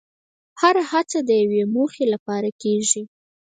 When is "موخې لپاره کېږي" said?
1.75-3.01